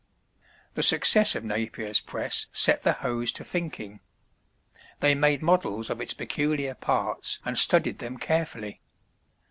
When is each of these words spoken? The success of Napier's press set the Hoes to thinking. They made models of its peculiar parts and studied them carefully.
The 0.73 0.81
success 0.81 1.35
of 1.35 1.43
Napier's 1.43 1.99
press 1.99 2.47
set 2.51 2.81
the 2.81 2.93
Hoes 3.05 3.31
to 3.33 3.43
thinking. 3.43 3.99
They 4.99 5.13
made 5.13 5.43
models 5.43 5.91
of 5.91 6.01
its 6.01 6.15
peculiar 6.15 6.73
parts 6.73 7.37
and 7.45 7.55
studied 7.55 7.99
them 7.99 8.17
carefully. 8.17 8.81